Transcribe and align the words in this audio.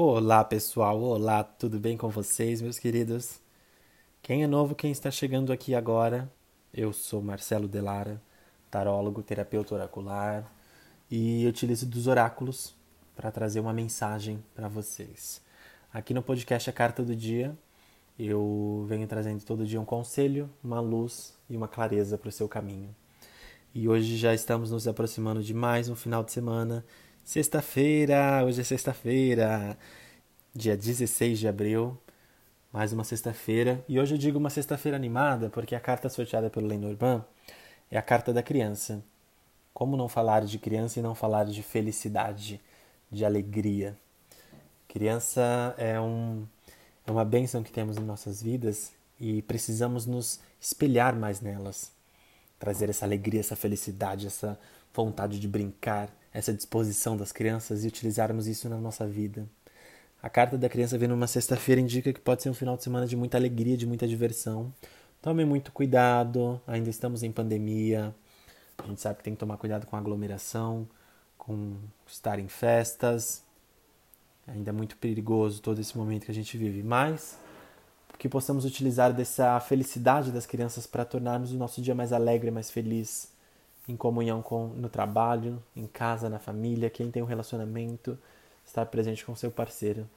Olá 0.00 0.44
pessoal, 0.44 1.02
olá, 1.02 1.42
tudo 1.42 1.76
bem 1.76 1.96
com 1.96 2.08
vocês, 2.08 2.62
meus 2.62 2.78
queridos? 2.78 3.40
Quem 4.22 4.44
é 4.44 4.46
novo, 4.46 4.72
quem 4.72 4.92
está 4.92 5.10
chegando 5.10 5.52
aqui 5.52 5.74
agora, 5.74 6.30
eu 6.72 6.92
sou 6.92 7.20
Marcelo 7.20 7.66
Delara, 7.66 8.22
tarólogo, 8.70 9.24
terapeuta 9.24 9.74
oracular 9.74 10.48
e 11.10 11.44
utilizo 11.48 11.84
dos 11.84 12.06
oráculos 12.06 12.76
para 13.16 13.32
trazer 13.32 13.58
uma 13.58 13.72
mensagem 13.72 14.40
para 14.54 14.68
vocês. 14.68 15.42
Aqui 15.92 16.14
no 16.14 16.22
podcast 16.22 16.70
A 16.70 16.72
Carta 16.72 17.02
do 17.02 17.16
Dia, 17.16 17.58
eu 18.16 18.86
venho 18.88 19.08
trazendo 19.08 19.42
todo 19.42 19.66
dia 19.66 19.80
um 19.80 19.84
conselho, 19.84 20.48
uma 20.62 20.78
luz 20.78 21.34
e 21.50 21.56
uma 21.56 21.66
clareza 21.66 22.16
para 22.16 22.28
o 22.28 22.32
seu 22.32 22.48
caminho. 22.48 22.94
E 23.74 23.88
hoje 23.88 24.16
já 24.16 24.32
estamos 24.32 24.70
nos 24.70 24.86
aproximando 24.86 25.42
de 25.42 25.52
mais 25.52 25.88
um 25.88 25.96
final 25.96 26.22
de 26.22 26.30
semana 26.30 26.84
Sexta-feira, 27.28 28.42
hoje 28.42 28.62
é 28.62 28.64
sexta-feira, 28.64 29.76
dia 30.54 30.74
16 30.74 31.38
de 31.38 31.46
abril, 31.46 31.94
mais 32.72 32.90
uma 32.90 33.04
sexta-feira. 33.04 33.84
E 33.86 34.00
hoje 34.00 34.14
eu 34.14 34.18
digo 34.18 34.38
uma 34.38 34.48
sexta-feira 34.48 34.96
animada 34.96 35.50
porque 35.50 35.74
a 35.74 35.80
carta 35.80 36.08
sorteada 36.08 36.48
pelo 36.48 36.66
Lenormand 36.66 37.22
é 37.90 37.98
a 37.98 38.02
carta 38.02 38.32
da 38.32 38.42
criança. 38.42 39.04
Como 39.74 39.94
não 39.94 40.08
falar 40.08 40.46
de 40.46 40.58
criança 40.58 41.00
e 41.00 41.02
não 41.02 41.14
falar 41.14 41.44
de 41.44 41.62
felicidade, 41.62 42.62
de 43.12 43.26
alegria? 43.26 43.94
Criança 44.88 45.74
é, 45.76 46.00
um, 46.00 46.46
é 47.06 47.10
uma 47.10 47.26
bênção 47.26 47.62
que 47.62 47.70
temos 47.70 47.98
em 47.98 48.04
nossas 48.04 48.42
vidas 48.42 48.90
e 49.20 49.42
precisamos 49.42 50.06
nos 50.06 50.40
espelhar 50.58 51.14
mais 51.14 51.42
nelas. 51.42 51.92
Trazer 52.58 52.88
essa 52.88 53.04
alegria, 53.04 53.40
essa 53.40 53.54
felicidade, 53.54 54.26
essa 54.26 54.58
vontade 54.94 55.38
de 55.38 55.46
brincar, 55.46 56.08
essa 56.38 56.54
disposição 56.54 57.16
das 57.16 57.32
crianças 57.32 57.84
e 57.84 57.88
utilizarmos 57.88 58.46
isso 58.46 58.68
na 58.68 58.76
nossa 58.76 59.04
vida. 59.04 59.44
A 60.22 60.30
carta 60.30 60.56
da 60.56 60.68
criança 60.68 60.96
vindo 60.96 61.10
numa 61.10 61.26
sexta-feira 61.26 61.80
indica 61.80 62.12
que 62.12 62.20
pode 62.20 62.44
ser 62.44 62.50
um 62.50 62.54
final 62.54 62.76
de 62.76 62.84
semana 62.84 63.06
de 63.06 63.16
muita 63.16 63.36
alegria, 63.36 63.76
de 63.76 63.86
muita 63.86 64.06
diversão. 64.06 64.72
Tome 65.20 65.44
muito 65.44 65.72
cuidado, 65.72 66.60
ainda 66.64 66.88
estamos 66.90 67.24
em 67.24 67.32
pandemia. 67.32 68.14
A 68.78 68.86
gente 68.86 69.00
sabe 69.00 69.18
que 69.18 69.24
tem 69.24 69.34
que 69.34 69.40
tomar 69.40 69.56
cuidado 69.56 69.84
com 69.84 69.96
aglomeração, 69.96 70.88
com 71.36 71.76
estar 72.06 72.38
em 72.38 72.46
festas. 72.46 73.42
Ainda 74.46 74.70
é 74.70 74.72
muito 74.72 74.96
perigoso 74.96 75.60
todo 75.60 75.80
esse 75.80 75.98
momento 75.98 76.26
que 76.26 76.30
a 76.30 76.34
gente 76.34 76.56
vive, 76.56 76.84
mas 76.84 77.36
que 78.16 78.28
possamos 78.28 78.64
utilizar 78.64 79.12
dessa 79.12 79.58
felicidade 79.58 80.30
das 80.30 80.46
crianças 80.46 80.86
para 80.86 81.04
tornarmos 81.04 81.52
o 81.52 81.56
nosso 81.56 81.82
dia 81.82 81.96
mais 81.96 82.12
alegre, 82.12 82.50
mais 82.50 82.70
feliz, 82.70 83.28
em 83.88 83.96
comunhão 83.96 84.42
com 84.42 84.68
no 84.68 84.88
trabalho, 84.88 85.62
em 85.74 85.86
casa, 85.86 86.28
na 86.28 86.38
família, 86.38 86.90
quem 86.90 87.10
tem 87.10 87.22
um 87.22 87.26
relacionamento, 87.26 88.18
estar 88.64 88.86
presente 88.86 89.24
com 89.24 89.34
seu 89.34 89.50
parceiro. 89.50 90.08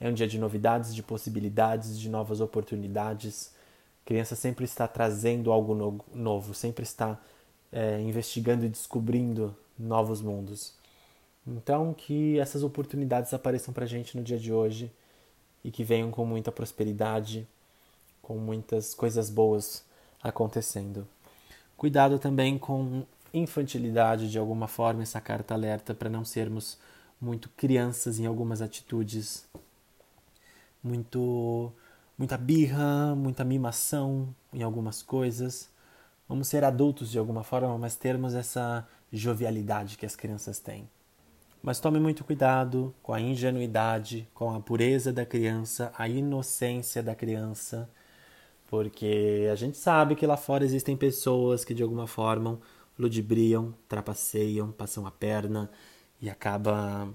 É 0.00 0.08
um 0.08 0.12
dia 0.12 0.26
de 0.26 0.38
novidades, 0.38 0.94
de 0.94 1.02
possibilidades, 1.02 1.98
de 1.98 2.10
novas 2.10 2.40
oportunidades. 2.40 3.54
A 4.02 4.08
criança 4.08 4.34
sempre 4.34 4.64
está 4.64 4.88
trazendo 4.88 5.52
algo 5.52 5.74
no, 5.74 6.04
novo, 6.12 6.52
sempre 6.52 6.82
está 6.82 7.18
é, 7.72 8.00
investigando 8.00 8.64
e 8.66 8.68
descobrindo 8.68 9.56
novos 9.78 10.20
mundos. 10.20 10.74
Então, 11.46 11.94
que 11.94 12.38
essas 12.38 12.62
oportunidades 12.62 13.32
apareçam 13.32 13.72
para 13.72 13.84
a 13.84 13.88
gente 13.88 14.16
no 14.16 14.24
dia 14.24 14.38
de 14.38 14.52
hoje 14.52 14.90
e 15.62 15.70
que 15.70 15.84
venham 15.84 16.10
com 16.10 16.24
muita 16.24 16.50
prosperidade, 16.50 17.46
com 18.20 18.36
muitas 18.38 18.94
coisas 18.94 19.30
boas 19.30 19.84
acontecendo. 20.22 21.06
Cuidado 21.76 22.18
também 22.18 22.58
com 22.58 23.04
infantilidade 23.32 24.30
de 24.30 24.38
alguma 24.38 24.68
forma, 24.68 25.02
essa 25.02 25.20
carta 25.20 25.54
alerta 25.54 25.92
para 25.92 26.08
não 26.08 26.24
sermos 26.24 26.78
muito 27.20 27.48
crianças 27.50 28.18
em 28.18 28.26
algumas 28.26 28.62
atitudes, 28.62 29.48
muito 30.82 31.72
muita 32.16 32.36
birra, 32.36 33.14
muita 33.16 33.44
mimação 33.44 34.34
em 34.52 34.62
algumas 34.62 35.02
coisas. 35.02 35.68
Vamos 36.28 36.48
ser 36.48 36.64
adultos 36.64 37.10
de 37.10 37.18
alguma 37.18 37.42
forma, 37.42 37.76
mas 37.76 37.96
termos 37.96 38.34
essa 38.34 38.86
jovialidade 39.12 39.98
que 39.98 40.06
as 40.06 40.14
crianças 40.14 40.58
têm. 40.58 40.88
Mas 41.62 41.80
tome 41.80 41.98
muito 41.98 42.24
cuidado 42.24 42.94
com 43.02 43.12
a 43.12 43.20
ingenuidade, 43.20 44.28
com 44.34 44.54
a 44.54 44.60
pureza 44.60 45.12
da 45.12 45.26
criança, 45.26 45.92
a 45.96 46.08
inocência 46.08 47.02
da 47.02 47.14
criança 47.14 47.88
porque 48.74 49.48
a 49.52 49.54
gente 49.54 49.78
sabe 49.78 50.16
que 50.16 50.26
lá 50.26 50.36
fora 50.36 50.64
existem 50.64 50.96
pessoas 50.96 51.64
que 51.64 51.72
de 51.72 51.80
alguma 51.80 52.08
forma 52.08 52.58
ludibriam, 52.98 53.72
trapaceiam, 53.88 54.72
passam 54.72 55.06
a 55.06 55.12
perna 55.12 55.70
e 56.20 56.28
acaba 56.28 57.08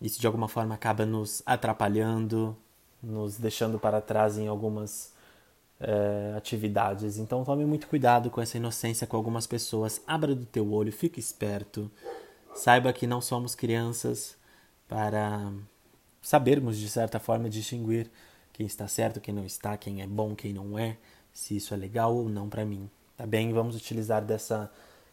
isso 0.00 0.18
de 0.18 0.26
alguma 0.26 0.48
forma 0.48 0.74
acaba 0.74 1.04
nos 1.04 1.42
atrapalhando, 1.44 2.56
nos 3.02 3.36
deixando 3.36 3.78
para 3.78 4.00
trás 4.00 4.38
em 4.38 4.48
algumas 4.48 5.12
é, 5.78 6.32
atividades. 6.34 7.18
Então 7.18 7.44
tome 7.44 7.66
muito 7.66 7.88
cuidado 7.88 8.30
com 8.30 8.40
essa 8.40 8.56
inocência 8.56 9.06
com 9.06 9.18
algumas 9.18 9.46
pessoas. 9.46 10.00
Abra 10.06 10.34
do 10.34 10.46
teu 10.46 10.72
olho, 10.72 10.90
fique 10.90 11.20
esperto. 11.20 11.90
Saiba 12.54 12.90
que 12.90 13.06
não 13.06 13.20
somos 13.20 13.54
crianças 13.54 14.34
para 14.88 15.52
sabermos 16.22 16.78
de 16.78 16.88
certa 16.88 17.20
forma 17.20 17.50
distinguir 17.50 18.10
quem 18.56 18.64
está 18.64 18.88
certo, 18.88 19.20
quem 19.20 19.34
não 19.34 19.44
está, 19.44 19.76
quem 19.76 20.00
é 20.00 20.06
bom, 20.06 20.34
quem 20.34 20.50
não 20.50 20.78
é, 20.78 20.96
se 21.30 21.54
isso 21.54 21.74
é 21.74 21.76
legal 21.76 22.16
ou 22.16 22.26
não 22.26 22.48
para 22.48 22.64
mim. 22.64 22.88
Tá 23.14 23.26
bem? 23.26 23.52
Vamos 23.52 23.76
utilizar 23.76 24.24
dessa 24.24 24.72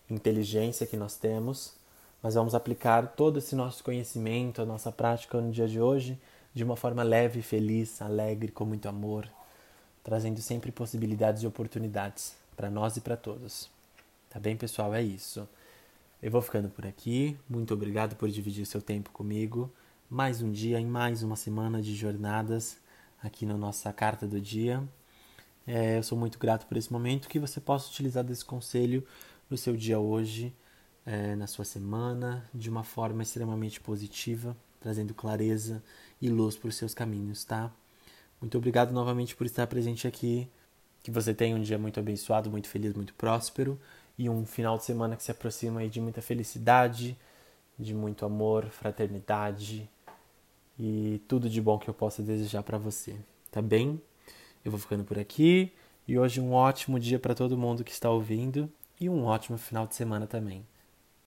inteligência 0.10 0.88
que 0.88 0.96
nós 0.96 1.18
temos, 1.18 1.74
mas 2.22 2.36
vamos 2.36 2.56
aplicar 2.56 3.06
todo 3.18 3.40
esse 3.40 3.54
nosso 3.54 3.84
conhecimento, 3.84 4.62
a 4.62 4.66
nossa 4.66 4.94
prática 4.94 5.42
no 5.42 5.52
dia 5.52 5.68
de 5.68 5.82
hoje 5.82 6.18
de 6.54 6.64
uma 6.64 6.78
forma 6.78 7.04
leve, 7.04 7.42
feliz, 7.42 8.02
alegre, 8.02 8.50
com 8.50 8.64
muito 8.64 8.88
amor, 8.88 9.28
trazendo 10.06 10.40
sempre 10.40 10.72
possibilidades 10.72 11.44
e 11.44 11.48
oportunidades 11.48 12.36
para 12.56 12.70
nós 12.70 12.96
e 12.96 13.02
para 13.02 13.18
todos. 13.18 13.70
Tá 14.30 14.40
bem, 14.40 14.56
pessoal? 14.56 14.94
É 14.94 15.02
isso. 15.02 15.46
Eu 16.22 16.32
vou 16.32 16.42
ficando 16.42 16.70
por 16.70 16.86
aqui. 16.86 17.38
Muito 17.50 17.74
obrigado 17.74 18.16
por 18.16 18.30
dividir 18.30 18.66
seu 18.66 18.82
tempo 18.82 19.10
comigo. 19.10 19.70
Mais 20.10 20.42
um 20.42 20.50
dia 20.50 20.80
em 20.80 20.86
mais 20.86 21.24
uma 21.24 21.36
semana 21.36 21.82
de 21.82 21.94
jornadas 21.94 22.82
aqui 23.24 23.46
na 23.46 23.58
nossa 23.58 23.92
carta 23.94 24.28
do 24.28 24.40
dia. 24.40 24.84
É, 25.66 25.98
eu 25.98 26.04
sou 26.04 26.18
muito 26.18 26.38
grato 26.38 26.68
por 26.68 26.76
esse 26.76 26.92
momento 26.92 27.30
que 27.30 27.40
você 27.40 27.62
possa 27.62 27.90
utilizar 27.90 28.24
desse 28.24 28.44
conselho 28.44 29.06
no 29.50 29.58
seu 29.58 29.78
dia 29.78 29.98
hoje, 29.98 30.54
é, 31.06 31.36
na 31.36 31.48
sua 31.48 31.64
semana, 31.64 32.48
de 32.54 32.70
uma 32.70 32.84
forma 32.84 33.24
extremamente 33.24 33.80
positiva, 33.80 34.56
trazendo 34.82 35.14
clareza 35.14 35.82
e 36.22 36.30
luz 36.30 36.58
para 36.58 36.68
os 36.68 36.76
seus 36.76 36.94
caminhos, 36.94 37.46
tá? 37.46 37.72
Muito 38.42 38.58
obrigado 38.58 38.92
novamente 38.92 39.36
por 39.36 39.46
estar 39.46 39.66
presente 39.68 40.06
aqui. 40.06 40.50
Que 41.02 41.12
você 41.12 41.34
tenha 41.34 41.56
um 41.56 41.62
dia 41.62 41.78
muito 41.78 42.00
abençoado, 42.00 42.50
muito 42.50 42.68
feliz, 42.68 42.94
muito 42.94 43.14
próspero 43.14 43.80
e 44.18 44.30
um 44.30 44.46
final 44.46 44.78
de 44.78 44.86
semana 44.86 45.16
que 45.16 45.24
se 45.24 45.32
aproxima 45.32 45.82
aí 45.82 45.90
de 45.90 46.00
muita 46.00 46.22
felicidade, 46.22 47.18
de 47.78 47.94
muito 47.94 48.26
amor, 48.26 48.66
fraternidade 48.70 49.90
e 50.80 51.22
tudo 51.28 51.50
de 51.50 51.62
bom 51.62 51.78
que 51.78 51.90
eu 51.90 51.94
possa 51.94 52.22
desejar 52.22 52.64
para 52.64 52.78
você, 52.78 53.16
tá 53.52 53.62
bem? 53.62 54.02
Eu 54.64 54.72
vou 54.72 54.80
ficando 54.80 55.04
por 55.04 55.20
aqui 55.20 55.72
e 56.08 56.18
hoje 56.18 56.42
um 56.42 56.54
ótimo 56.54 57.00
dia 57.00 57.20
para 57.20 57.36
todo 57.36 57.58
mundo 57.58 57.84
que 57.84 57.92
está 57.92 58.10
ouvindo 58.10 58.70
e 59.00 59.10
um 59.10 59.26
ótimo 59.26 59.58
final 59.58 59.86
de 59.86 59.96
semana 59.96 60.26
também. 60.26 60.66